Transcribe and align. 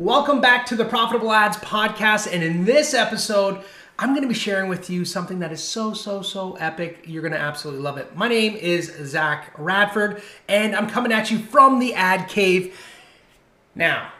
Welcome 0.00 0.40
back 0.40 0.64
to 0.68 0.76
the 0.76 0.86
Profitable 0.86 1.30
Ads 1.30 1.58
Podcast. 1.58 2.32
And 2.32 2.42
in 2.42 2.64
this 2.64 2.94
episode, 2.94 3.62
I'm 3.98 4.12
going 4.12 4.22
to 4.22 4.28
be 4.28 4.32
sharing 4.32 4.70
with 4.70 4.88
you 4.88 5.04
something 5.04 5.40
that 5.40 5.52
is 5.52 5.62
so, 5.62 5.92
so, 5.92 6.22
so 6.22 6.54
epic. 6.54 7.04
You're 7.04 7.20
going 7.20 7.34
to 7.34 7.38
absolutely 7.38 7.82
love 7.82 7.98
it. 7.98 8.16
My 8.16 8.26
name 8.26 8.56
is 8.56 8.90
Zach 9.04 9.52
Radford, 9.58 10.22
and 10.48 10.74
I'm 10.74 10.88
coming 10.88 11.12
at 11.12 11.30
you 11.30 11.38
from 11.38 11.80
the 11.80 11.92
Ad 11.92 12.30
Cave. 12.30 12.80
Now, 13.74 14.10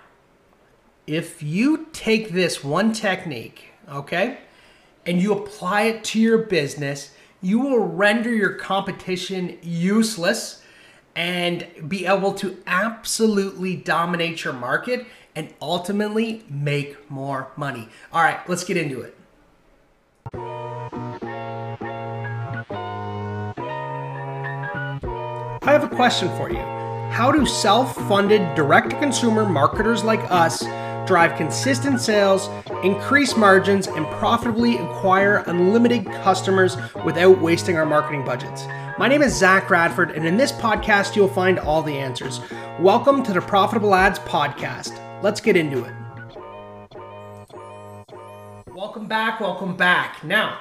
if 1.06 1.42
you 1.42 1.88
take 1.94 2.28
this 2.28 2.62
one 2.62 2.92
technique, 2.92 3.70
okay, 3.90 4.36
and 5.06 5.18
you 5.18 5.32
apply 5.32 5.84
it 5.84 6.04
to 6.04 6.20
your 6.20 6.36
business, 6.36 7.14
you 7.40 7.58
will 7.58 7.78
render 7.78 8.30
your 8.30 8.52
competition 8.52 9.56
useless 9.62 10.62
and 11.16 11.66
be 11.88 12.06
able 12.06 12.34
to 12.34 12.62
absolutely 12.66 13.76
dominate 13.76 14.44
your 14.44 14.52
market 14.52 15.06
and 15.34 15.52
ultimately 15.60 16.44
make 16.48 17.10
more 17.10 17.48
money. 17.56 17.88
All 18.12 18.22
right, 18.22 18.40
let's 18.48 18.64
get 18.64 18.76
into 18.76 19.00
it. 19.00 19.16
I 25.62 25.72
have 25.72 25.84
a 25.84 25.94
question 25.94 26.28
for 26.36 26.50
you. 26.50 26.58
How 27.10 27.30
do 27.30 27.44
self 27.44 27.94
funded 28.08 28.54
direct 28.54 28.90
to 28.90 28.98
consumer 28.98 29.46
marketers 29.46 30.02
like 30.02 30.20
us 30.30 30.64
drive 31.06 31.36
consistent 31.36 32.00
sales, 32.00 32.48
increase 32.84 33.36
margins, 33.36 33.86
and 33.88 34.06
profitably 34.06 34.76
acquire 34.78 35.44
unlimited 35.46 36.06
customers 36.06 36.76
without 37.04 37.40
wasting 37.40 37.76
our 37.76 37.86
marketing 37.86 38.24
budgets? 38.24 38.64
My 38.98 39.08
name 39.08 39.22
is 39.22 39.36
Zach 39.36 39.70
Radford, 39.70 40.12
and 40.12 40.26
in 40.26 40.36
this 40.36 40.52
podcast, 40.52 41.16
you'll 41.16 41.28
find 41.28 41.58
all 41.58 41.82
the 41.82 41.98
answers. 41.98 42.40
Welcome 42.78 43.22
to 43.24 43.32
the 43.32 43.40
Profitable 43.40 43.94
Ads 43.94 44.18
Podcast. 44.20 45.09
Let's 45.22 45.42
get 45.42 45.54
into 45.54 45.84
it. 45.84 45.92
Welcome 48.74 49.06
back, 49.06 49.38
welcome 49.38 49.76
back. 49.76 50.24
Now, 50.24 50.60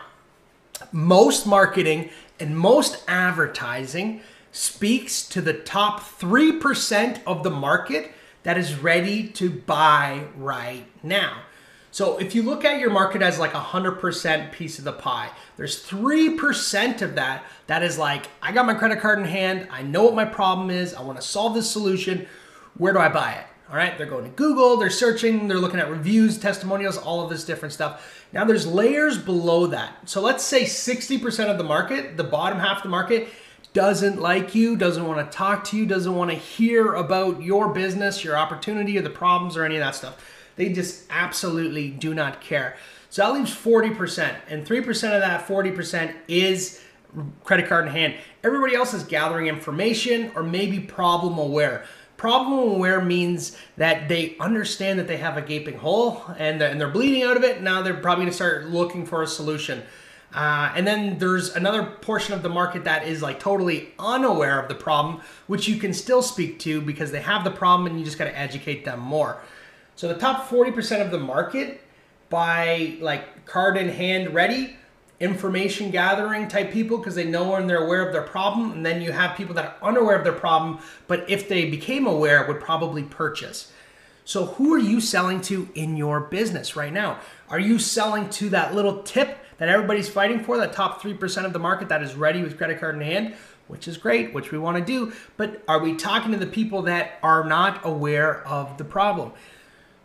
most 0.92 1.48
marketing 1.48 2.10
and 2.42 2.58
most 2.58 3.02
advertising 3.08 4.20
speaks 4.52 5.26
to 5.30 5.42
the 5.42 5.54
top 5.54 6.02
3% 6.02 7.22
of 7.26 7.44
the 7.44 7.50
market 7.50 8.12
that 8.44 8.58
is 8.58 8.76
ready 8.76 9.30
to 9.30 9.50
buy 9.50 10.26
right 10.36 10.86
now. 11.04 11.44
So 11.92 12.18
if 12.18 12.36
you 12.36 12.44
look 12.44 12.66
at 12.66 12.82
your 12.82 12.90
market 12.90 13.22
as 13.22 13.40
like 13.40 13.54
a 13.54 13.62
100% 13.62 14.52
piece 14.52 14.78
of 14.78 14.84
the 14.84 14.92
pie, 14.92 15.30
there's 15.56 15.86
3% 15.86 17.02
of 17.02 17.16
that 17.16 17.46
that 17.68 17.82
is 17.82 17.98
like, 17.98 18.28
I 18.42 18.52
got 18.52 18.66
my 18.66 18.74
credit 18.74 19.00
card 19.00 19.20
in 19.20 19.26
hand, 19.26 19.70
I 19.72 19.84
know 19.84 20.04
what 20.04 20.16
my 20.16 20.26
problem 20.26 20.70
is, 20.70 20.94
I 20.94 21.02
want 21.02 21.20
to 21.20 21.26
solve 21.26 21.54
this 21.54 21.72
solution, 21.72 22.28
where 22.78 22.92
do 22.92 23.00
I 23.00 23.08
buy 23.08 23.32
it? 23.32 23.46
All 23.70 23.76
right, 23.76 23.96
they're 24.00 24.08
going 24.08 24.24
to 24.24 24.32
Google, 24.32 24.78
they're 24.78 24.90
searching, 24.90 25.48
they're 25.48 25.60
looking 25.60 25.80
at 25.80 25.92
reviews, 25.92 26.40
testimonials, 26.40 26.98
all 26.98 27.22
of 27.22 27.30
this 27.30 27.46
different 27.46 27.72
stuff. 27.72 28.26
Now 28.34 28.44
there's 28.44 28.66
layers 28.66 29.18
below 29.20 29.68
that. 29.68 30.10
So 30.10 30.22
let's 30.22 30.44
say 30.44 30.64
60% 30.64 31.52
of 31.52 31.60
the 31.60 31.64
market, 31.64 32.18
the 32.18 32.24
bottom 32.24 32.58
half 32.58 32.78
of 32.78 32.84
the 32.84 32.90
market, 32.90 33.28
doesn't 33.74 34.20
like 34.20 34.56
you, 34.56 34.76
doesn't 34.76 35.06
want 35.06 35.20
to 35.32 35.38
talk 35.38 35.64
to 35.66 35.78
you, 35.78 35.86
doesn't 35.86 36.16
want 36.16 36.32
to 36.32 36.36
hear 36.36 36.96
about 36.96 37.44
your 37.44 37.70
business, 37.72 38.24
your 38.24 38.36
opportunity, 38.36 38.98
or 38.98 39.04
the 39.04 39.10
problems, 39.12 39.56
or 39.56 39.64
any 39.64 39.76
of 39.76 39.82
that 39.82 39.94
stuff. 39.94 40.26
They 40.56 40.70
just 40.70 41.06
absolutely 41.12 41.92
do 41.92 42.16
not 42.16 42.42
care. 42.42 42.76
So 43.12 43.22
that 43.22 43.34
leaves 43.34 43.52
40%, 43.56 44.36
and 44.50 44.66
3% 44.66 44.88
of 44.88 45.22
that 45.22 45.48
40% 45.48 46.16
is 46.28 46.82
credit 47.44 47.68
card 47.68 47.86
in 47.88 47.92
hand. 47.92 48.16
Everybody 48.44 48.76
else 48.76 48.94
is 48.94 49.04
gathering 49.04 49.48
information 49.48 50.32
or 50.36 50.44
maybe 50.44 50.80
problem 50.80 51.38
aware. 51.38 51.86
Problem 52.20 52.76
aware 52.76 53.02
means 53.02 53.56
that 53.78 54.10
they 54.10 54.36
understand 54.42 55.00
that 55.00 55.08
they 55.08 55.16
have 55.16 55.38
a 55.38 55.42
gaping 55.42 55.78
hole 55.78 56.22
and 56.38 56.62
and 56.62 56.80
they're 56.80 56.90
bleeding 56.90 57.24
out 57.24 57.38
of 57.38 57.46
it. 57.46 57.62
Now 57.62 57.82
they're 57.82 57.94
probably 57.94 58.26
going 58.26 58.32
to 58.32 58.36
start 58.36 58.68
looking 58.68 59.06
for 59.06 59.24
a 59.24 59.28
solution. 59.28 59.84
Uh, 60.34 60.70
and 60.76 60.86
then 60.86 61.18
there's 61.18 61.56
another 61.56 61.84
portion 61.86 62.34
of 62.34 62.44
the 62.44 62.50
market 62.50 62.84
that 62.84 63.08
is 63.08 63.22
like 63.22 63.40
totally 63.40 63.94
unaware 63.98 64.60
of 64.60 64.68
the 64.68 64.76
problem, 64.76 65.22
which 65.48 65.70
you 65.70 65.78
can 65.78 65.94
still 65.94 66.22
speak 66.22 66.60
to 66.60 66.82
because 66.82 67.10
they 67.12 67.22
have 67.22 67.46
the 67.46 67.52
problem 67.52 67.88
and 67.88 67.98
you 67.98 68.04
just 68.04 68.18
got 68.18 68.26
to 68.26 68.38
educate 68.38 68.84
them 68.84 69.00
more. 69.00 69.42
So 69.96 70.10
the 70.10 70.20
top 70.20 70.50
40% 70.50 71.00
of 71.00 71.12
the 71.12 71.20
market 71.20 71.82
by 72.30 72.98
like 73.00 73.46
card 73.46 73.78
in 73.78 73.88
hand 73.88 74.34
ready, 74.34 74.76
information 75.20 75.92
gathering 75.92 76.48
type 76.48 76.72
people 76.72 76.98
because 76.98 77.16
they 77.16 77.26
know 77.26 77.56
and 77.56 77.70
they're 77.70 77.84
aware 77.84 78.06
of 78.06 78.14
their 78.14 78.24
problem. 78.24 78.72
And 78.72 78.86
then 78.86 79.02
you 79.02 79.12
have 79.12 79.36
people 79.36 79.54
that 79.56 79.66
are 79.66 79.90
unaware 79.90 80.16
of 80.16 80.24
their 80.24 80.34
problem, 80.34 80.80
but 81.08 81.30
if 81.30 81.50
they 81.50 81.70
became 81.70 82.08
aware, 82.08 82.48
would 82.48 82.62
probably 82.62 83.04
purchase. 83.04 83.72
So 84.24 84.46
who 84.46 84.74
are 84.74 84.80
you 84.80 85.02
selling 85.02 85.42
to 85.42 85.68
in 85.76 85.98
your 85.98 86.20
business 86.22 86.76
right 86.76 86.94
now? 86.94 87.20
Are 87.50 87.60
you 87.60 87.80
selling 87.80 88.30
to 88.32 88.50
that 88.50 88.76
little 88.76 89.02
tip 89.04 89.40
that 89.58 89.70
everybody's 89.70 90.10
fighting 90.10 90.44
for, 90.44 90.58
that 90.58 90.74
top 90.74 91.02
3% 91.02 91.46
of 91.46 91.54
the 91.54 91.60
market 91.60 91.90
that 91.90 92.02
is 92.02 92.16
ready 92.16 92.42
with 92.42 92.58
credit 92.58 92.80
card 92.80 92.96
in 92.96 93.02
hand, 93.02 93.36
which 93.68 93.88
is 93.88 93.98
great, 93.98 94.34
which 94.34 94.52
we 94.52 94.58
want 94.58 94.78
to 94.78 94.84
do. 94.84 95.14
But 95.38 95.64
are 95.68 95.80
we 95.80 95.96
talking 95.96 96.32
to 96.32 96.38
the 96.38 96.48
people 96.48 96.84
that 96.84 97.20
are 97.22 97.44
not 97.44 97.86
aware 97.86 98.48
of 98.48 98.78
the 98.78 98.86
problem? 98.86 99.34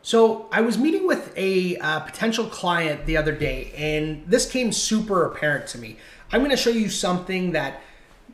So 0.05 0.51
I 0.53 0.61
was 0.61 0.77
meeting 0.77 1.07
with 1.07 1.33
a 1.35 1.79
uh, 1.79 2.01
potential 2.01 2.45
client 2.45 3.07
the 3.07 3.17
other 3.17 3.33
day, 3.33 3.73
and 3.75 4.23
this 4.27 4.45
came 4.45 4.71
super 4.71 5.25
apparent 5.25 5.67
to 5.69 5.79
me. 5.79 5.97
I'm 6.31 6.43
going 6.43 6.51
to 6.51 6.59
show 6.59 6.69
you 6.69 6.91
something 6.91 7.53
that 7.53 7.81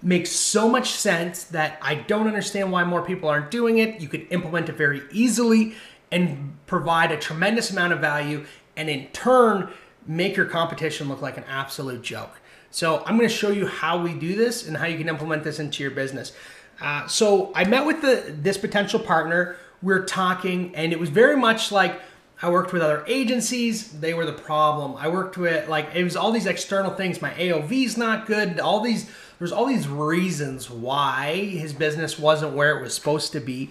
makes 0.03 0.33
so 0.33 0.69
much 0.69 0.91
sense 0.91 1.45
that 1.45 1.79
I 1.81 1.95
don't 1.95 2.27
understand 2.27 2.73
why 2.73 2.83
more 2.83 3.03
people 3.03 3.29
aren't 3.29 3.53
doing 3.53 3.79
it. 3.79 4.01
You 4.01 4.09
could 4.09 4.27
implement 4.31 4.69
it 4.69 4.73
very 4.73 5.03
easily 5.13 5.77
and 6.11 6.57
provide 6.67 7.13
a 7.13 7.17
tremendous 7.17 7.71
amount 7.71 7.93
of 7.93 8.01
value, 8.01 8.47
and 8.77 8.91
in 8.91 9.07
turn, 9.13 9.73
make 10.09 10.37
your 10.37 10.47
competition 10.47 11.09
look 11.09 11.23
like 11.23 11.37
an 11.37 11.45
absolute 11.49 12.03
joke. 12.03 12.41
So 12.73 13.05
I'm 13.07 13.17
going 13.17 13.29
to 13.29 13.35
show 13.35 13.53
you 13.53 13.69
how 13.69 14.03
we 14.03 14.13
do 14.13 14.35
this 14.35 14.67
and 14.67 14.77
how 14.77 14.87
you 14.87 14.99
can 14.99 15.09
implement 15.09 15.45
this 15.45 15.61
into 15.61 15.85
your 15.85 15.93
business. 15.93 16.33
Uh, 16.81 17.07
so 17.07 17.53
I 17.55 17.63
met 17.63 17.87
with 17.87 18.03
the 18.03 18.35
this 18.37 18.59
potential 18.59 18.99
partner. 18.99 19.57
We 19.83 19.87
we're 19.87 20.05
talking, 20.05 20.75
and 20.75 20.93
it 20.93 21.01
was 21.01 21.09
very 21.09 21.37
much 21.37 21.73
like 21.73 22.01
I 22.43 22.51
worked 22.51 22.73
with 22.73 22.83
other 22.83 23.05
agencies. 23.07 23.91
They 24.01 24.15
were 24.15 24.25
the 24.27 24.33
problem. 24.33 24.97
I 24.97 25.09
worked 25.09 25.37
with 25.37 25.69
like 25.69 25.95
it 25.95 26.05
was 26.05 26.17
all 26.17 26.33
these 26.33 26.47
external 26.47 26.93
things. 26.93 27.21
My 27.21 27.33
AOV's 27.33 27.97
not 27.97 28.27
good. 28.27 28.61
All 28.61 28.81
these 28.81 29.11
there's 29.39 29.53
all 29.53 29.67
these 29.67 29.89
reasons 29.89 30.71
why 30.71 31.35
his 31.35 31.73
business 31.73 32.19
wasn't 32.19 32.55
where 32.55 32.79
it 32.79 32.83
was 32.83 32.95
supposed 32.95 33.33
to 33.33 33.41
be. 33.41 33.71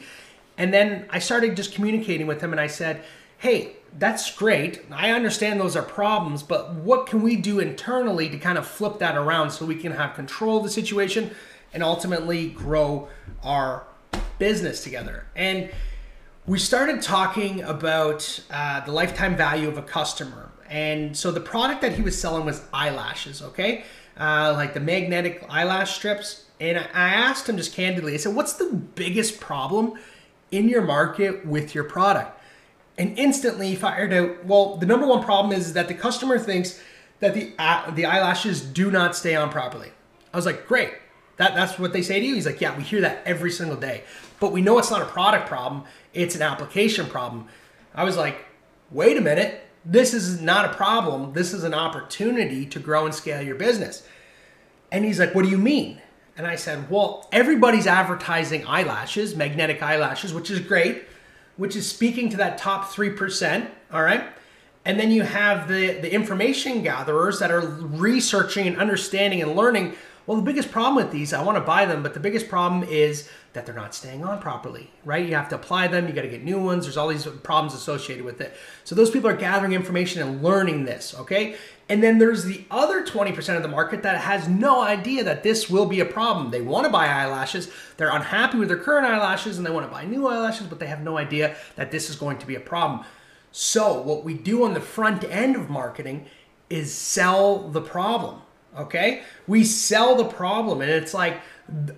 And 0.57 0.73
then 0.73 1.05
I 1.09 1.19
started 1.19 1.55
just 1.55 1.73
communicating 1.73 2.27
with 2.27 2.41
him, 2.41 2.51
and 2.51 2.59
I 2.59 2.67
said, 2.67 3.03
"Hey, 3.37 3.77
that's 3.97 4.35
great. 4.35 4.85
I 4.91 5.11
understand 5.11 5.59
those 5.59 5.75
are 5.75 5.81
problems, 5.83 6.43
but 6.43 6.73
what 6.73 7.07
can 7.07 7.21
we 7.21 7.35
do 7.35 7.59
internally 7.59 8.29
to 8.29 8.37
kind 8.37 8.57
of 8.57 8.67
flip 8.67 8.99
that 8.99 9.15
around 9.15 9.51
so 9.51 9.65
we 9.65 9.75
can 9.75 9.93
have 9.93 10.15
control 10.15 10.57
of 10.57 10.63
the 10.63 10.69
situation 10.69 11.31
and 11.73 11.83
ultimately 11.83 12.49
grow 12.49 13.07
our 13.43 13.83
business 14.37 14.83
together? 14.83 15.25
And 15.35 15.69
we 16.49 16.57
started 16.57 16.99
talking 16.99 17.61
about 17.61 18.39
uh, 18.49 18.83
the 18.83 18.91
lifetime 18.91 19.37
value 19.37 19.67
of 19.67 19.77
a 19.77 19.83
customer. 19.83 20.49
And 20.67 21.15
so 21.15 21.31
the 21.31 21.39
product 21.39 21.81
that 21.81 21.93
he 21.93 22.01
was 22.01 22.19
selling 22.19 22.43
was 22.43 22.63
eyelashes, 22.73 23.43
okay? 23.43 23.83
Uh, 24.19 24.53
like 24.55 24.73
the 24.73 24.79
magnetic 24.79 25.45
eyelash 25.47 25.95
strips. 25.95 26.45
And 26.59 26.79
I 26.79 27.09
asked 27.09 27.47
him 27.47 27.55
just 27.55 27.75
candidly, 27.75 28.15
I 28.15 28.17
said, 28.17 28.35
What's 28.35 28.53
the 28.53 28.73
biggest 28.73 29.39
problem 29.39 29.93
in 30.49 30.67
your 30.67 30.81
market 30.81 31.45
with 31.45 31.75
your 31.75 31.83
product? 31.83 32.35
and 32.99 33.17
instantly 33.17 33.69
he 33.69 33.75
fired 33.75 34.11
out. 34.11 34.45
Well, 34.45 34.75
the 34.75 34.85
number 34.85 35.07
one 35.07 35.23
problem 35.23 35.57
is 35.57 35.71
that 35.71 35.87
the 35.87 35.93
customer 35.93 36.37
thinks 36.37 36.81
that 37.21 37.33
the 37.33 37.53
uh, 37.57 37.89
the 37.91 38.05
eyelashes 38.05 38.59
do 38.61 38.91
not 38.91 39.15
stay 39.15 39.35
on 39.35 39.49
properly. 39.49 39.91
I 40.33 40.37
was 40.37 40.45
like, 40.45 40.67
great. 40.67 40.91
That, 41.39 41.55
that's 41.55 41.79
what 41.79 41.91
they 41.91 42.01
say 42.01 42.19
to 42.19 42.25
you. 42.25 42.35
He's 42.35 42.45
like, 42.45 42.61
yeah, 42.61 42.77
we 42.77 42.83
hear 42.83 43.01
that 43.01 43.23
every 43.25 43.51
single 43.51 43.75
day. 43.75 44.03
But 44.39 44.51
we 44.51 44.61
know 44.61 44.77
it's 44.77 44.91
not 44.91 45.01
a 45.01 45.05
product 45.05 45.47
problem, 45.47 45.83
it's 46.13 46.35
an 46.35 46.41
application 46.41 47.07
problem. 47.07 47.47
I 47.95 48.03
was 48.03 48.15
like, 48.15 48.45
wait 48.91 49.17
a 49.17 49.21
minute. 49.21 49.65
This 49.83 50.13
is 50.13 50.41
not 50.41 50.65
a 50.65 50.73
problem. 50.73 51.33
This 51.33 51.53
is 51.53 51.63
an 51.63 51.73
opportunity 51.73 52.65
to 52.67 52.79
grow 52.79 53.05
and 53.05 53.15
scale 53.15 53.41
your 53.41 53.55
business. 53.55 54.07
And 54.91 55.03
he's 55.03 55.19
like, 55.19 55.33
what 55.33 55.43
do 55.43 55.49
you 55.49 55.57
mean? 55.57 56.01
And 56.37 56.45
I 56.45 56.55
said, 56.55 56.89
well, 56.89 57.27
everybody's 57.31 57.87
advertising 57.87 58.65
eyelashes, 58.67 59.35
magnetic 59.35 59.81
eyelashes, 59.81 60.33
which 60.33 60.51
is 60.51 60.59
great 60.59 61.03
which 61.59 61.75
is 61.75 61.85
speaking 61.85 62.29
to 62.29 62.37
that 62.37 62.57
top 62.57 62.85
3%, 62.85 63.67
all 63.91 64.01
right? 64.01 64.23
And 64.85 64.97
then 64.97 65.11
you 65.11 65.23
have 65.23 65.67
the, 65.67 65.99
the 65.99 66.11
information 66.11 66.83
gatherers 66.83 67.37
that 67.39 67.51
are 67.51 67.59
researching 67.59 68.65
and 68.65 68.77
understanding 68.77 69.41
and 69.41 69.57
learning 69.57 69.93
well, 70.29 70.37
the 70.37 70.43
biggest 70.43 70.71
problem 70.71 70.95
with 71.03 71.11
these, 71.11 71.33
I 71.33 71.41
want 71.41 71.55
to 71.55 71.63
buy 71.63 71.87
them, 71.87 72.03
but 72.03 72.13
the 72.13 72.19
biggest 72.19 72.49
problem 72.49 72.83
is 72.83 73.27
that 73.53 73.65
they're 73.65 73.73
not 73.73 73.95
staying 73.95 74.23
on 74.23 74.39
properly, 74.39 74.91
right? 75.03 75.27
You 75.27 75.33
have 75.33 75.49
to 75.49 75.55
apply 75.55 75.87
them, 75.87 76.07
you 76.07 76.13
got 76.13 76.21
to 76.21 76.27
get 76.27 76.43
new 76.43 76.63
ones. 76.63 76.85
There's 76.85 76.97
all 76.97 77.07
these 77.07 77.25
problems 77.25 77.73
associated 77.73 78.23
with 78.23 78.39
it. 78.39 78.53
So 78.83 78.93
those 78.93 79.09
people 79.09 79.27
are 79.27 79.35
gathering 79.35 79.73
information 79.73 80.21
and 80.21 80.43
learning 80.43 80.85
this, 80.85 81.15
okay? 81.17 81.55
And 81.89 82.03
then 82.03 82.19
there's 82.19 82.43
the 82.43 82.63
other 82.69 83.03
20% 83.03 83.57
of 83.57 83.63
the 83.63 83.69
market 83.69 84.03
that 84.03 84.21
has 84.21 84.47
no 84.47 84.83
idea 84.83 85.23
that 85.23 85.41
this 85.41 85.67
will 85.67 85.87
be 85.87 85.99
a 85.99 86.05
problem. 86.05 86.51
They 86.51 86.61
want 86.61 86.85
to 86.85 86.91
buy 86.91 87.07
eyelashes, 87.07 87.71
they're 87.97 88.15
unhappy 88.15 88.59
with 88.59 88.67
their 88.67 88.77
current 88.77 89.07
eyelashes, 89.07 89.57
and 89.57 89.65
they 89.65 89.71
want 89.71 89.87
to 89.87 89.91
buy 89.91 90.05
new 90.05 90.27
eyelashes, 90.27 90.67
but 90.67 90.77
they 90.77 90.85
have 90.85 91.01
no 91.01 91.17
idea 91.17 91.55
that 91.75 91.89
this 91.89 92.07
is 92.07 92.15
going 92.15 92.37
to 92.37 92.45
be 92.45 92.53
a 92.53 92.59
problem. 92.59 93.03
So, 93.51 93.99
what 93.99 94.23
we 94.23 94.35
do 94.35 94.63
on 94.63 94.75
the 94.75 94.79
front 94.79 95.23
end 95.23 95.55
of 95.55 95.71
marketing 95.71 96.27
is 96.69 96.93
sell 96.93 97.67
the 97.67 97.81
problem, 97.81 98.43
okay? 98.77 99.23
We 99.47 99.63
sell 99.63 100.15
the 100.15 100.25
problem, 100.25 100.81
and 100.81 100.89
it's 100.89 101.13
like, 101.13 101.37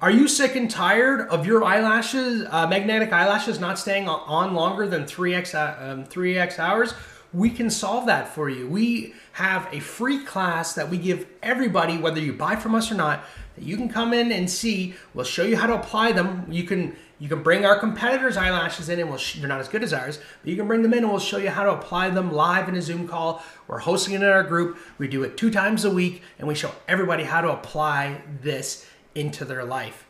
are 0.02 0.12
you 0.12 0.28
sick 0.28 0.56
and 0.56 0.70
tired 0.70 1.28
of 1.30 1.46
your 1.46 1.64
eyelashes, 1.64 2.46
uh, 2.50 2.68
magnetic 2.68 3.14
eyelashes, 3.14 3.60
not 3.60 3.80
staying 3.80 4.08
on 4.08 4.54
longer 4.54 4.88
than 4.88 5.04
3x, 5.04 5.56
uh, 5.56 5.92
um, 5.92 6.06
3x 6.06 6.60
hours? 6.60 6.94
We 7.34 7.50
can 7.50 7.70
solve 7.70 8.08
that 8.08 8.28
for 8.28 8.50
you. 8.50 8.68
We 8.68 9.14
have 9.34 9.70
a 9.72 9.80
free 9.80 10.26
class 10.26 10.74
that 10.74 10.90
we 10.90 10.98
give 10.98 11.26
everybody, 11.42 11.98
whether 11.98 12.20
you 12.20 12.34
buy 12.34 12.58
from 12.58 12.76
us 12.76 12.92
or 12.92 12.96
not, 12.96 13.24
that 13.56 13.64
you 13.64 13.78
can 13.78 13.88
come 13.88 14.14
in 14.14 14.32
and 14.34 14.50
see. 14.50 14.96
We'll 15.14 15.24
show 15.24 15.44
you 15.44 15.56
how 15.56 15.68
to 15.68 15.76
apply 15.76 16.12
them. 16.12 16.46
You 16.50 16.64
can 16.64 16.96
you 17.22 17.30
can 17.30 17.44
bring 17.44 17.68
our 17.68 17.78
competitors' 17.78 18.36
eyelashes 18.36 18.90
in, 18.90 19.00
and 19.00 19.08
we'll 19.08 19.20
they're 19.38 19.48
not 19.48 19.60
as 19.60 19.68
good 19.68 19.84
as 19.84 19.94
ours, 19.94 20.18
but 20.42 20.50
you 20.50 20.56
can 20.58 20.68
bring 20.68 20.82
them 20.82 20.92
in, 20.92 21.04
and 21.04 21.10
we'll 21.12 21.20
show 21.20 21.38
you 21.38 21.52
how 21.52 21.64
to 21.64 21.72
apply 21.72 22.10
them 22.10 22.32
live 22.32 22.68
in 22.68 22.74
a 22.74 22.82
Zoom 22.82 23.08
call. 23.08 23.44
We're 23.68 23.78
hosting 23.78 24.16
it 24.16 24.24
in 24.24 24.28
our 24.28 24.42
group. 24.42 24.80
We 24.98 25.08
do 25.08 25.22
it 25.22 25.38
two 25.38 25.52
times 25.52 25.86
a 25.86 25.92
week, 25.92 26.24
and 26.40 26.48
we 26.48 26.56
show 26.56 26.72
everybody 26.88 27.24
how 27.24 27.42
to 27.42 27.52
apply 27.52 28.24
this 28.42 28.88
into 29.14 29.46
their 29.46 29.64
life. 29.64 30.08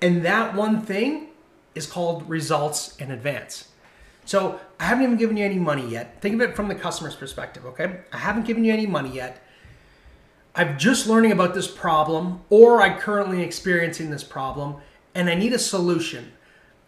And 0.00 0.24
that 0.24 0.56
one 0.56 0.82
thing 0.82 1.28
is 1.76 1.86
called 1.86 2.28
results 2.28 2.96
in 2.96 3.12
advance. 3.12 3.68
So 4.24 4.58
I 4.80 4.86
haven't 4.86 5.04
even 5.04 5.16
given 5.18 5.36
you 5.36 5.44
any 5.44 5.60
money 5.60 5.88
yet. 5.88 6.20
Think 6.20 6.34
of 6.34 6.40
it 6.40 6.56
from 6.56 6.66
the 6.66 6.74
customer's 6.74 7.14
perspective, 7.14 7.64
okay? 7.64 8.00
I 8.12 8.18
haven't 8.18 8.44
given 8.44 8.64
you 8.64 8.72
any 8.72 8.86
money 8.86 9.10
yet. 9.10 9.40
I'm 10.56 10.76
just 10.80 11.06
learning 11.06 11.30
about 11.30 11.54
this 11.54 11.68
problem, 11.68 12.40
or 12.50 12.82
I'm 12.82 12.98
currently 12.98 13.40
experiencing 13.42 14.10
this 14.10 14.24
problem, 14.24 14.78
and 15.14 15.28
I 15.28 15.34
need 15.34 15.52
a 15.52 15.58
solution. 15.58 16.32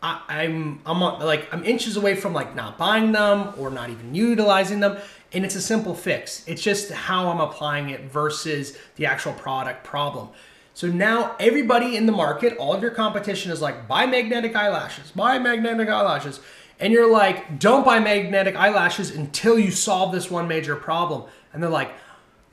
I, 0.03 0.45
am 0.45 0.83
I'm, 0.85 1.03
I'm 1.03 1.21
like 1.21 1.53
I'm 1.53 1.65
inches 1.65 1.97
away 1.97 2.15
from 2.15 2.35
like 2.35 2.55
not 2.55 2.77
buying 2.77 3.13
them 3.13 3.55
or 3.59 3.71
not 3.71 3.89
even 3.91 4.15
utilizing 4.15 4.81
them, 4.81 4.99
and 5.33 5.45
it's 5.45 5.55
a 5.55 5.63
simple 5.63 5.95
fix. 5.95 6.47
It's 6.47 6.63
just 6.63 6.93
how 6.93 7.29
I'm 7.29 7.41
applying 7.41 7.91
it 7.91 8.03
versus 8.03 8.77
the 8.97 9.07
actual 9.07 9.33
product 9.33 9.83
problem. 9.85 10.29
So 10.75 10.89
now 10.89 11.37
everybody 11.39 11.97
in 11.97 12.07
the 12.07 12.13
market, 12.13 12.59
all 12.59 12.75
of 12.75 12.83
your 12.83 12.91
competition 12.91 13.51
is 13.51 13.63
like 13.63 13.89
buy 13.89 14.07
magnetic 14.07 14.55
eyelashes, 14.57 15.11
buy 15.13 15.39
magnetic 15.39 15.89
eyelashes 15.89 16.41
and 16.81 16.93
you're 16.93 17.11
like, 17.11 17.59
don't 17.59 17.85
buy 17.85 18.01
magnetic 18.01 18.57
eyelashes 18.57 19.11
until 19.11 19.59
you 19.59 19.71
solve 19.71 20.13
this 20.13 20.31
one 20.31 20.49
major 20.49 20.77
problem. 20.77 21.25
And 21.53 21.63
they're 21.63 21.71
like, 21.71 21.93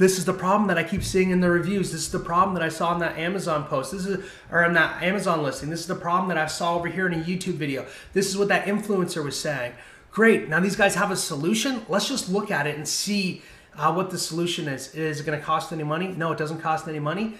this 0.01 0.17
is 0.17 0.25
the 0.25 0.33
problem 0.33 0.67
that 0.67 0.77
I 0.77 0.83
keep 0.83 1.03
seeing 1.03 1.29
in 1.29 1.41
the 1.41 1.49
reviews. 1.49 1.91
This 1.91 2.01
is 2.01 2.11
the 2.11 2.19
problem 2.19 2.55
that 2.55 2.63
I 2.63 2.69
saw 2.69 2.93
in 2.93 2.99
that 2.99 3.17
Amazon 3.17 3.65
post. 3.65 3.91
This 3.91 4.05
is 4.05 4.25
or 4.51 4.63
in 4.63 4.73
that 4.73 5.01
Amazon 5.03 5.43
listing. 5.43 5.69
This 5.69 5.81
is 5.81 5.87
the 5.87 5.95
problem 5.95 6.29
that 6.29 6.37
I 6.37 6.47
saw 6.47 6.75
over 6.75 6.87
here 6.87 7.07
in 7.07 7.13
a 7.13 7.23
YouTube 7.23 7.55
video. 7.55 7.85
This 8.13 8.27
is 8.27 8.37
what 8.37 8.47
that 8.47 8.65
influencer 8.65 9.23
was 9.23 9.39
saying. 9.39 9.73
Great. 10.11 10.49
Now 10.49 10.59
these 10.59 10.75
guys 10.75 10.95
have 10.95 11.11
a 11.11 11.15
solution. 11.15 11.85
Let's 11.87 12.07
just 12.07 12.29
look 12.29 12.51
at 12.51 12.67
it 12.67 12.75
and 12.75 12.87
see 12.87 13.43
uh, 13.77 13.93
what 13.93 14.09
the 14.09 14.17
solution 14.17 14.67
is. 14.67 14.93
Is 14.95 15.19
it 15.19 15.25
going 15.25 15.39
to 15.39 15.45
cost 15.45 15.71
any 15.71 15.83
money? 15.83 16.07
No, 16.09 16.31
it 16.31 16.37
doesn't 16.37 16.61
cost 16.61 16.87
any 16.87 16.99
money. 16.99 17.35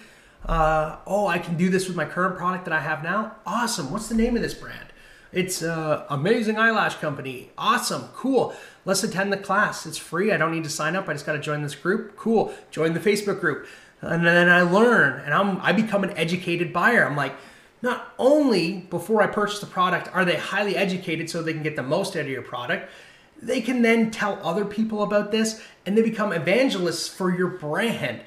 Uh, 0.46 0.96
oh, 1.06 1.26
I 1.26 1.38
can 1.38 1.56
do 1.56 1.68
this 1.68 1.86
with 1.86 1.96
my 1.96 2.04
current 2.04 2.36
product 2.36 2.64
that 2.64 2.72
I 2.72 2.80
have 2.80 3.02
now. 3.02 3.36
Awesome. 3.44 3.90
What's 3.90 4.08
the 4.08 4.14
name 4.14 4.36
of 4.36 4.42
this 4.42 4.54
brand? 4.54 4.88
It's 5.32 5.62
uh, 5.62 6.04
Amazing 6.10 6.58
Eyelash 6.58 6.96
Company. 6.96 7.50
Awesome. 7.56 8.08
Cool. 8.14 8.54
Let's 8.84 9.02
attend 9.02 9.32
the 9.32 9.38
class. 9.38 9.86
It's 9.86 9.96
free. 9.96 10.30
I 10.30 10.36
don't 10.36 10.52
need 10.52 10.64
to 10.64 10.70
sign 10.70 10.94
up. 10.94 11.08
I 11.08 11.14
just 11.14 11.24
got 11.24 11.32
to 11.32 11.38
join 11.38 11.62
this 11.62 11.74
group. 11.74 12.16
Cool. 12.16 12.52
Join 12.70 12.92
the 12.92 13.00
Facebook 13.00 13.40
group. 13.40 13.66
And 14.02 14.26
then 14.26 14.48
I 14.48 14.62
learn 14.62 15.20
and 15.20 15.32
I'm, 15.32 15.60
I 15.60 15.72
become 15.72 16.04
an 16.04 16.10
educated 16.10 16.72
buyer. 16.72 17.06
I'm 17.06 17.16
like, 17.16 17.34
not 17.80 18.12
only 18.18 18.80
before 18.90 19.22
I 19.22 19.26
purchase 19.26 19.60
the 19.60 19.66
product 19.66 20.08
are 20.12 20.24
they 20.24 20.36
highly 20.36 20.76
educated 20.76 21.30
so 21.30 21.42
they 21.42 21.52
can 21.52 21.62
get 21.62 21.76
the 21.76 21.82
most 21.82 22.14
out 22.16 22.22
of 22.22 22.28
your 22.28 22.42
product, 22.42 22.90
they 23.40 23.60
can 23.60 23.82
then 23.82 24.10
tell 24.10 24.38
other 24.42 24.64
people 24.64 25.02
about 25.02 25.32
this 25.32 25.62
and 25.86 25.96
they 25.96 26.02
become 26.02 26.32
evangelists 26.32 27.08
for 27.08 27.34
your 27.34 27.48
brand. 27.48 28.20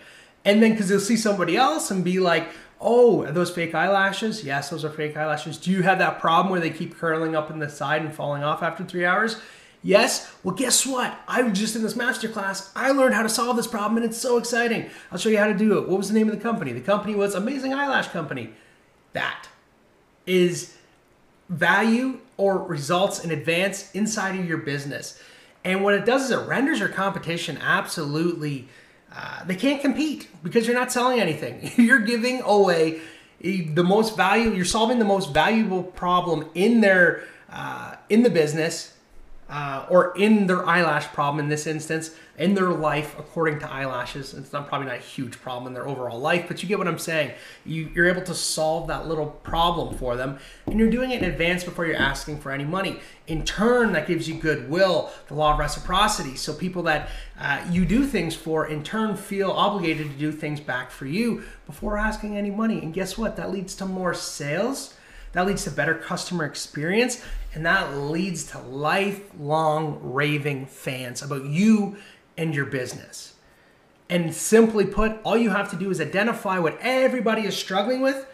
And 0.44 0.62
then 0.62 0.72
because 0.72 0.90
they'll 0.90 1.00
see 1.00 1.18
somebody 1.18 1.58
else 1.58 1.92
and 1.92 2.04
be 2.04 2.20
like, 2.20 2.48
Oh, 2.80 3.26
those 3.32 3.52
fake 3.52 3.74
eyelashes? 3.74 4.44
Yes, 4.44 4.70
those 4.70 4.84
are 4.84 4.90
fake 4.90 5.16
eyelashes. 5.16 5.58
Do 5.58 5.72
you 5.72 5.84
have 5.84 6.00
that 6.00 6.20
problem 6.20 6.52
where 6.52 6.60
they 6.60 6.70
keep 6.70 6.98
curling 6.98 7.36
up 7.36 7.50
in 7.50 7.60
the 7.60 7.70
side 7.70 8.02
and 8.02 8.14
falling 8.14 8.44
off 8.44 8.62
after 8.62 8.84
three 8.84 9.06
hours? 9.06 9.38
Yes? 9.82 10.34
Well, 10.44 10.56
guess 10.56 10.86
what? 10.86 11.18
I 11.28 11.44
was 11.44 11.58
just 11.58 11.76
in 11.76 11.84
this 11.84 11.94
masterclass. 11.94 12.72
I 12.76 12.92
learned 12.92 13.14
how 13.14 13.24
to 13.24 13.30
solve 13.30 13.56
this 13.56 13.68
problem 13.68 13.98
and 13.98 14.06
it's 14.06 14.18
so 14.18 14.38
exciting. 14.38 14.90
I'll 15.12 15.18
show 15.18 15.30
you 15.30 15.38
how 15.38 15.48
to 15.48 15.54
do 15.54 15.78
it. 15.78 15.88
What 15.88 16.00
was 16.00 16.08
the 16.08 16.16
name 16.16 16.28
of 16.28 16.36
the 16.36 16.42
company? 16.42 16.74
The 16.74 16.82
company 16.82 17.14
was 17.14 17.36
Amazing 17.36 17.74
Eyelash 17.74 18.08
Company. 18.08 18.52
That 19.14 19.48
is 20.26 20.76
value 21.50 22.20
or 22.38 22.58
results 22.58 23.24
in 23.24 23.32
advance 23.32 23.92
inside 23.92 24.40
of 24.40 24.48
your 24.48 24.58
business. 24.58 25.22
And 25.64 25.84
what 25.84 25.94
it 25.94 26.06
does 26.06 26.26
is 26.26 26.32
it 26.32 26.48
renders 26.48 26.80
your 26.80 26.90
competition 26.90 27.58
absolutely 27.60 28.68
uh, 29.16 29.44
they 29.46 29.56
can't 29.56 29.82
compete 29.82 30.28
because 30.44 30.68
you're 30.68 30.76
not 30.76 30.92
selling 30.92 31.20
anything. 31.20 31.72
you're 31.78 32.00
giving 32.00 32.42
away 32.42 33.00
the 33.42 33.84
most 33.84 34.18
value. 34.18 34.52
You're 34.52 34.66
solving 34.66 35.00
the 35.00 35.06
most 35.06 35.34
valuable 35.34 35.84
problem 35.84 36.50
in 36.54 36.82
their 36.82 37.24
uh, 37.50 37.96
in 38.10 38.24
the 38.24 38.30
business 38.30 38.95
uh, 39.48 39.86
or 39.90 40.16
in 40.18 40.48
their 40.48 40.66
eyelash 40.68 41.06
problem 41.08 41.44
in 41.44 41.50
this 41.50 41.68
instance, 41.68 42.16
in 42.38 42.56
their 42.56 42.72
life 42.72 43.16
according 43.18 43.60
to 43.60 43.72
eyelashes. 43.72 44.34
It's 44.34 44.52
not 44.52 44.68
probably 44.68 44.88
not 44.88 44.96
a 44.98 45.02
huge 45.02 45.40
problem 45.40 45.68
in 45.68 45.74
their 45.74 45.88
overall 45.88 46.20
life, 46.20 46.46
but 46.48 46.64
you 46.64 46.68
get 46.68 46.80
what 46.80 46.88
I'm 46.88 46.98
saying. 46.98 47.32
You, 47.64 47.90
you're 47.94 48.08
able 48.08 48.24
to 48.24 48.34
solve 48.34 48.88
that 48.88 49.08
little 49.08 49.28
problem 49.28 49.96
for 49.98 50.16
them, 50.16 50.40
and 50.66 50.80
you're 50.80 50.90
doing 50.90 51.12
it 51.12 51.22
in 51.22 51.30
advance 51.30 51.64
before 51.64 51.86
you're 51.86 51.96
asking 51.96 52.40
for 52.40 52.52
any 52.52 52.66
money. 52.66 53.00
In 53.28 53.46
turn, 53.46 53.92
that 53.94 54.08
gives 54.08 54.28
you 54.28 54.36
goodwill, 54.36 55.12
the 55.28 55.36
law 55.36 55.54
of 55.54 55.60
reciprocity. 55.60 56.36
So 56.36 56.54
people 56.54 56.84
that 56.84 57.10
uh, 57.40 57.64
you 57.70 57.86
do 57.86 58.06
things 58.06 58.36
for, 58.36 58.68
in 58.68 58.84
turn, 58.84 59.16
feel 59.16 59.52
obligated 59.52 60.12
to 60.12 60.18
do 60.18 60.32
things 60.32 60.60
back 60.60 60.90
for 60.90 61.06
you 61.06 61.44
before 61.68 61.98
asking 61.98 62.36
any 62.36 62.52
money. 62.52 62.80
And 62.82 62.94
guess 62.94 63.18
what? 63.18 63.36
That 63.36 63.52
leads 63.52 63.76
to 63.76 63.86
more 63.86 64.14
sales 64.16 64.96
that 65.36 65.46
leads 65.46 65.66
to 65.66 65.72
better 65.72 65.94
customer 65.94 66.46
experience, 66.46 67.22
and 67.54 67.66
that 67.66 67.98
leads 67.98 68.46
to 68.52 68.60
lifelong 68.60 70.00
raving 70.02 70.66
fans 70.66 71.22
about 71.22 71.44
you 71.44 71.98
and 72.38 72.56
your 72.56 72.66
business. 72.66 73.36
And 74.10 74.34
simply 74.34 74.86
put, 74.86 75.18
all 75.24 75.38
you 75.38 75.50
have 75.50 75.70
to 75.72 75.76
do 75.76 75.92
is 75.92 76.00
identify 76.00 76.58
what 76.58 76.78
everybody 76.80 77.42
is 77.42 77.56
struggling 77.56 78.00
with 78.00 78.26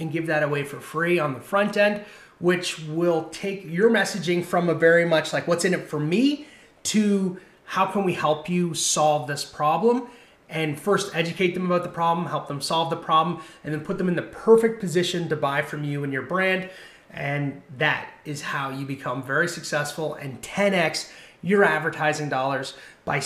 and 0.00 0.10
give 0.10 0.26
that 0.26 0.42
away 0.42 0.64
for 0.64 0.80
free 0.80 1.20
on 1.20 1.34
the 1.34 1.40
front 1.40 1.76
end, 1.76 2.04
which 2.40 2.80
will 2.80 3.28
take 3.30 3.64
your 3.64 3.88
messaging 3.88 4.44
from 4.44 4.68
a 4.68 4.74
very 4.74 5.04
much 5.04 5.32
like 5.32 5.46
what's 5.46 5.64
in 5.64 5.74
it 5.74 5.88
for 5.88 6.00
me 6.00 6.48
to 6.82 7.38
how 7.66 7.86
can 7.86 8.02
we 8.02 8.14
help 8.14 8.48
you 8.48 8.74
solve 8.74 9.28
this 9.28 9.44
problem 9.44 10.08
and 10.48 10.78
first 10.78 11.14
educate 11.14 11.54
them 11.54 11.66
about 11.66 11.82
the 11.82 11.90
problem, 11.90 12.26
help 12.26 12.48
them 12.48 12.60
solve 12.60 12.90
the 12.90 12.96
problem, 12.96 13.42
and 13.64 13.72
then 13.72 13.80
put 13.80 13.98
them 13.98 14.08
in 14.08 14.16
the 14.16 14.22
perfect 14.22 14.80
position 14.80 15.28
to 15.28 15.36
buy 15.36 15.62
from 15.62 15.84
you 15.84 16.04
and 16.04 16.12
your 16.12 16.22
brand. 16.22 16.70
And 17.10 17.62
that 17.78 18.10
is 18.24 18.42
how 18.42 18.70
you 18.70 18.86
become 18.86 19.22
very 19.22 19.48
successful 19.48 20.14
and 20.14 20.40
10x 20.42 21.10
your 21.42 21.64
advertising 21.64 22.28
dollars 22.28 22.74
by 23.04 23.22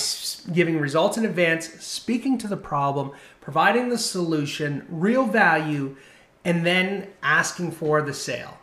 giving 0.52 0.78
results 0.78 1.16
in 1.16 1.24
advance, 1.24 1.68
speaking 1.82 2.38
to 2.38 2.46
the 2.46 2.56
problem, 2.56 3.12
providing 3.40 3.88
the 3.88 3.98
solution, 3.98 4.86
real 4.88 5.24
value, 5.24 5.96
and 6.44 6.66
then 6.66 7.08
asking 7.22 7.72
for 7.72 8.02
the 8.02 8.12
sale. 8.12 8.58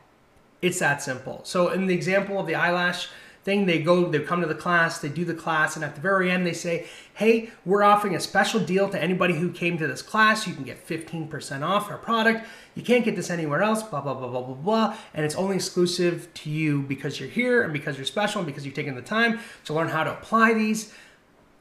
It's 0.62 0.80
that 0.80 1.02
simple. 1.02 1.42
So, 1.44 1.70
in 1.70 1.88
the 1.88 1.96
example 1.96 2.40
of 2.40 2.46
the 2.46 2.56
eyelash, 2.56 3.08
thing. 3.44 3.66
They 3.66 3.82
go, 3.82 4.10
they 4.10 4.20
come 4.20 4.42
to 4.42 4.48
the 4.48 4.56
class, 4.56 5.00
they 5.00 5.10
do 5.10 5.26
the 5.26 5.34
class, 5.34 5.76
and 5.76 5.86
at 5.86 5.96
the 5.96 6.02
very 6.02 6.32
end, 6.32 6.46
they 6.46 6.54
say, 6.54 6.88
Hey, 7.14 7.52
we're 7.66 7.84
offering 7.84 8.16
a 8.16 8.20
special 8.20 8.60
deal 8.60 8.90
to 8.90 9.02
anybody 9.02 9.36
who 9.36 9.52
came 9.52 9.78
to 9.78 9.88
this 9.88 10.02
class. 10.02 10.48
You 10.48 10.54
can 10.54 10.64
get 10.64 10.88
15% 10.88 11.62
off 11.62 11.90
our 11.90 11.98
product. 11.98 12.48
You 12.76 12.84
can't 12.84 13.04
get 13.04 13.16
this 13.16 13.30
anywhere 13.30 13.62
else, 13.62 13.84
blah, 13.84 14.02
blah, 14.02 14.14
blah, 14.14 14.30
blah, 14.30 14.42
blah, 14.42 14.56
blah. 14.56 14.98
And 15.14 15.26
it's 15.26 15.36
only 15.36 15.56
exclusive 15.56 16.34
to 16.36 16.50
you 16.50 16.82
because 16.84 17.20
you're 17.20 17.30
here 17.30 17.64
and 17.64 17.74
because 17.74 17.98
you're 17.98 18.06
special 18.06 18.40
and 18.40 18.48
because 18.48 18.66
you've 18.66 18.76
taken 18.76 18.96
the 18.96 19.02
time 19.02 19.40
to 19.66 19.74
learn 19.74 19.90
how 19.90 20.04
to 20.04 20.12
apply 20.12 20.54
these. 20.54 20.94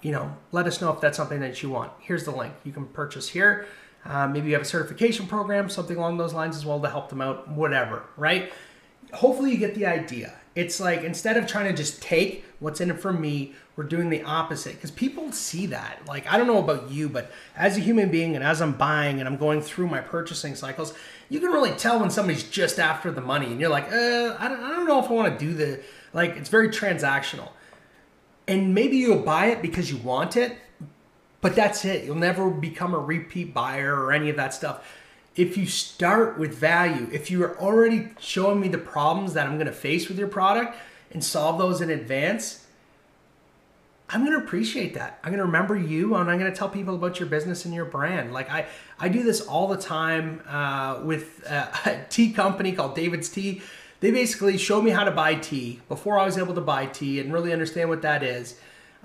You 0.01 0.13
know, 0.13 0.37
let 0.53 0.67
us 0.67 0.81
know 0.81 0.93
if 0.93 1.01
that's 1.01 1.17
something 1.17 1.41
that 1.41 1.61
you 1.63 1.71
want. 1.71 1.91
Here's 1.99 2.25
the 2.25 2.31
link. 2.31 2.55
You 2.65 2.73
can 2.73 2.87
purchase 2.87 3.29
here. 3.29 3.67
Uh, 4.05 4.29
maybe 4.29 4.47
you 4.47 4.53
have 4.53 4.63
a 4.63 4.67
certification 4.67 5.27
program, 5.27 5.69
something 5.69 5.97
along 5.97 6.19
those 6.19 6.33
lines 6.33 6.57
as 6.57 6.65
well 6.65 6.81
to 6.81 6.89
help 6.89 7.09
them 7.09 7.21
out, 7.21 7.49
whatever, 7.49 8.05
right? 8.17 8.53
Hopefully, 9.13 9.51
you 9.51 9.57
get 9.57 9.75
the 9.75 9.87
idea 9.87 10.38
It's 10.59 10.81
like 10.81 11.05
instead 11.05 11.37
of 11.37 11.47
trying 11.47 11.67
to 11.67 11.73
just 11.73 12.03
take 12.03 12.45
what's 12.59 12.81
in 12.81 12.91
it 12.91 12.99
for 12.99 13.13
me, 13.13 13.55
we're 13.77 13.85
doing 13.85 14.11
the 14.11 14.25
opposite 14.25 14.75
because 14.75 14.91
people 14.91 15.31
see 15.31 15.67
that. 15.67 16.01
Like, 16.05 16.27
I 16.27 16.37
don't 16.37 16.49
know 16.49 16.59
about 16.59 16.91
you, 16.91 17.09
but 17.09 17.31
as 17.55 17.77
a 17.77 17.81
human 17.81 18.11
being 18.11 18.35
and 18.35 18.43
as 18.43 18.61
I'm 18.61 18.73
buying 18.73 19.21
and 19.21 19.29
I'm 19.29 19.37
going 19.37 19.61
through 19.61 19.87
my 19.87 20.01
purchasing 20.01 20.57
cycles, 20.57 20.95
you 21.29 21.39
can 21.39 21.51
really 21.51 21.71
tell 21.71 22.01
when 22.01 22.11
somebody's 22.11 22.43
just 22.43 22.81
after 22.81 23.13
the 23.13 23.21
money 23.21 23.47
and 23.47 23.61
you're 23.61 23.71
like, 23.71 23.85
uh, 23.85 24.35
I 24.37 24.49
don't, 24.49 24.61
I 24.61 24.71
don't 24.71 24.89
know 24.89 24.99
if 24.99 25.09
I 25.09 25.13
want 25.13 25.39
to 25.39 25.47
do 25.47 25.55
the, 25.55 25.81
like, 26.13 26.37
it's 26.37 26.49
very 26.49 26.71
transactional. 26.71 27.51
And 28.49 28.75
maybe 28.75 28.97
you'll 28.97 29.23
buy 29.23 29.47
it 29.47 29.63
because 29.63 29.93
you 29.93 29.99
want 29.99 30.37
it, 30.37 30.57
but 31.41 31.55
that's 31.55 31.85
it. 31.85 32.05
You'll 32.05 32.17
never 32.17 32.51
become 32.51 32.95
a 32.95 32.99
repeat 32.99 33.55
buyer 33.55 33.95
or 33.95 34.11
any 34.11 34.29
of 34.29 34.35
that 34.35 34.53
stuff 34.53 34.85
if 35.39 35.57
you 35.57 35.67
start 35.67 36.37
with 36.37 36.53
value, 36.53 37.09
if 37.13 37.31
you 37.31 37.43
are 37.45 37.57
already 37.61 38.09
showing 38.19 38.59
me 38.59 38.67
the 38.67 38.77
problems 38.77 39.35
that 39.35 39.47
I'm 39.47 39.55
going 39.55 39.69
to 39.69 39.73
face 39.73 40.09
with 40.09 40.19
your 40.19 40.27
product 40.27 40.77
and 41.13 41.23
solve 41.23 41.59
those 41.59 41.81
in 41.81 41.91
advance, 41.91 42.67
I'm 44.11 44.25
going 44.25 44.37
to 44.37 44.45
appreciate 44.45 44.95
that. 44.95 45.21
I'm 45.23 45.31
going 45.31 45.39
to 45.39 45.45
remember 45.45 45.77
you 45.77 46.17
and 46.17 46.29
I'm 46.29 46.41
going 46.41 46.51
to 46.51 46.59
tell 46.59 46.69
people 46.69 46.97
about 46.97 47.21
your 47.21 47.29
business 47.29 47.65
and 47.65 47.73
your 47.73 47.85
brand. 47.85 48.33
Like 48.33 48.51
I, 48.51 48.67
I 48.99 49.09
do 49.09 49.23
this 49.23 49.41
all 49.41 49.69
the 49.69 49.77
time 49.77 50.43
uh, 50.49 51.03
with 51.05 51.47
uh, 51.49 51.69
a 51.85 52.05
tea 52.11 52.33
company 52.33 52.73
called 52.73 52.97
David's 52.97 53.29
Tea. 53.29 53.63
They 54.01 54.11
basically 54.11 54.59
showed 54.59 54.83
me 54.83 54.91
how 54.91 55.05
to 55.05 55.13
buy 55.13 55.37
tea 55.37 55.81
before 55.89 56.19
I 56.19 56.25
was 56.25 56.37
able 56.37 56.55
to 56.57 56.61
buy 56.61 56.87
tea 56.87 57.21
and 57.21 57.33
really 57.33 57.53
understand 57.53 57.91
what 57.91 58.03
that 58.03 58.25
is. 58.25 58.59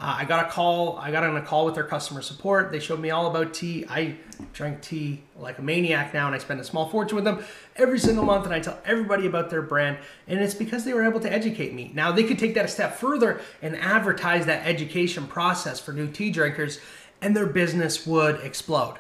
Uh, 0.04 0.18
I 0.20 0.26
got 0.26 0.46
a 0.46 0.50
call. 0.50 0.98
I 0.98 1.12
got 1.12 1.24
on 1.24 1.38
a 1.38 1.42
call 1.42 1.64
with 1.64 1.76
their 1.76 1.86
customer 1.86 2.22
support. 2.22 2.74
They 2.74 2.82
showed 2.82 3.00
me 3.00 3.12
all 3.12 3.28
about 3.28 3.54
tea. 3.54 3.86
I 3.90 4.18
drink 4.52 4.82
tea 4.82 5.24
like 5.38 5.60
a 5.60 5.62
maniac 5.62 6.14
now, 6.14 6.26
and 6.26 6.36
I 6.36 6.40
spend 6.40 6.60
a 6.60 6.64
small 6.66 6.90
fortune 6.90 7.16
with 7.16 7.24
them 7.24 7.42
every 7.78 7.98
single 7.98 8.26
month. 8.26 8.44
And 8.44 8.54
I 8.54 8.60
tell 8.60 8.78
everybody 8.84 9.28
about 9.28 9.50
their 9.50 9.62
brand, 9.62 9.98
and 10.28 10.42
it's 10.42 10.56
because 10.56 10.84
they 10.84 10.94
were 10.94 11.06
able 11.06 11.22
to 11.22 11.32
educate 11.32 11.74
me. 11.74 11.90
Now 11.94 12.12
they 12.12 12.26
could 12.26 12.38
take 12.38 12.54
that 12.56 12.66
a 12.66 12.68
step 12.68 12.98
further 12.98 13.40
and 13.62 13.78
advertise 13.78 14.46
that 14.46 14.68
education 14.68 15.26
process 15.26 15.80
for 15.80 15.94
new 15.94 16.12
tea 16.12 16.32
drinkers, 16.32 16.82
and 17.22 17.34
their 17.34 17.48
business 17.48 18.06
would 18.06 18.42
explode. 18.42 18.98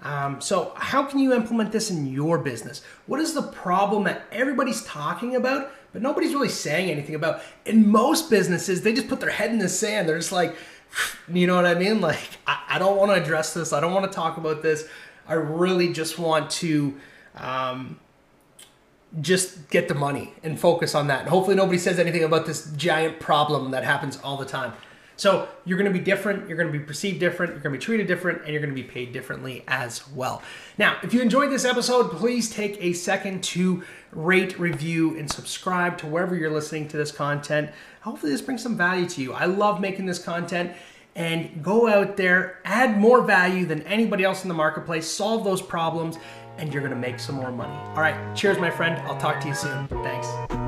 Um, 0.00 0.40
so, 0.40 0.72
how 0.76 1.02
can 1.02 1.18
you 1.18 1.34
implement 1.34 1.72
this 1.72 1.90
in 1.90 2.06
your 2.06 2.38
business? 2.38 2.82
What 3.06 3.18
is 3.18 3.34
the 3.34 3.42
problem 3.42 4.04
that 4.04 4.22
everybody's 4.30 4.84
talking 4.84 5.34
about, 5.34 5.72
but 5.92 6.02
nobody's 6.02 6.32
really 6.32 6.48
saying 6.48 6.90
anything 6.90 7.14
about? 7.14 7.42
In 7.66 7.88
most 7.88 8.30
businesses, 8.30 8.82
they 8.82 8.92
just 8.92 9.08
put 9.08 9.20
their 9.20 9.30
head 9.30 9.50
in 9.50 9.58
the 9.58 9.68
sand. 9.68 10.08
They're 10.08 10.18
just 10.18 10.32
like, 10.32 10.54
you 11.32 11.46
know 11.46 11.56
what 11.56 11.66
I 11.66 11.74
mean? 11.74 12.00
Like, 12.00 12.38
I, 12.46 12.62
I 12.68 12.78
don't 12.78 12.96
want 12.96 13.10
to 13.10 13.22
address 13.22 13.54
this. 13.54 13.72
I 13.72 13.80
don't 13.80 13.92
want 13.92 14.10
to 14.10 14.14
talk 14.14 14.36
about 14.36 14.62
this. 14.62 14.86
I 15.26 15.34
really 15.34 15.92
just 15.92 16.18
want 16.18 16.50
to 16.50 16.94
um, 17.36 17.98
just 19.20 19.70
get 19.70 19.88
the 19.88 19.94
money 19.94 20.32
and 20.42 20.58
focus 20.58 20.94
on 20.94 21.06
that. 21.08 21.20
And 21.20 21.28
hopefully, 21.28 21.56
nobody 21.56 21.78
says 21.78 21.98
anything 21.98 22.24
about 22.24 22.46
this 22.46 22.70
giant 22.72 23.20
problem 23.20 23.70
that 23.72 23.84
happens 23.84 24.18
all 24.22 24.36
the 24.36 24.46
time. 24.46 24.72
So 25.20 25.48
you're 25.66 25.76
going 25.76 25.92
to 25.92 25.98
be 25.98 26.02
different, 26.02 26.48
you're 26.48 26.56
going 26.56 26.72
to 26.72 26.78
be 26.78 26.82
perceived 26.82 27.20
different, 27.20 27.52
you're 27.52 27.60
going 27.60 27.74
to 27.74 27.78
be 27.78 27.84
treated 27.84 28.06
different, 28.06 28.40
and 28.40 28.52
you're 28.54 28.62
going 28.62 28.74
to 28.74 28.82
be 28.82 28.88
paid 28.88 29.12
differently 29.12 29.64
as 29.68 30.08
well. 30.08 30.40
Now, 30.78 30.96
if 31.02 31.12
you 31.12 31.20
enjoyed 31.20 31.50
this 31.50 31.66
episode, 31.66 32.12
please 32.12 32.48
take 32.48 32.82
a 32.82 32.94
second 32.94 33.44
to 33.44 33.82
rate, 34.12 34.58
review, 34.58 35.18
and 35.18 35.30
subscribe 35.30 35.98
to 35.98 36.06
wherever 36.06 36.34
you're 36.34 36.50
listening 36.50 36.88
to 36.88 36.96
this 36.96 37.12
content. 37.12 37.70
Hopefully, 38.00 38.32
this 38.32 38.40
brings 38.40 38.62
some 38.62 38.78
value 38.78 39.06
to 39.10 39.20
you. 39.20 39.34
I 39.34 39.44
love 39.44 39.78
making 39.78 40.06
this 40.06 40.18
content 40.18 40.72
and 41.14 41.62
go 41.62 41.86
out 41.86 42.16
there, 42.16 42.60
add 42.64 42.96
more 42.96 43.20
value 43.20 43.66
than 43.66 43.82
anybody 43.82 44.24
else 44.24 44.42
in 44.42 44.48
the 44.48 44.54
marketplace, 44.54 45.06
solve 45.06 45.44
those 45.44 45.60
problems, 45.60 46.16
and 46.56 46.72
you're 46.72 46.82
gonna 46.82 46.96
make 46.96 47.20
some 47.20 47.34
more 47.34 47.52
money. 47.52 47.76
All 47.90 48.00
right, 48.00 48.34
cheers, 48.34 48.58
my 48.58 48.70
friend. 48.70 48.96
I'll 49.02 49.20
talk 49.20 49.38
to 49.42 49.48
you 49.48 49.54
soon. 49.54 49.86
Thanks. 49.88 50.59